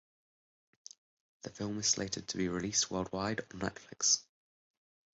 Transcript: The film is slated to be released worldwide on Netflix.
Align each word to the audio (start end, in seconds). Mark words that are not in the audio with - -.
The 1.43 1.51
film 1.51 1.77
is 1.77 1.89
slated 1.89 2.27
to 2.29 2.37
be 2.37 2.47
released 2.47 2.89
worldwide 2.89 3.41
on 3.53 3.59
Netflix. 3.59 4.23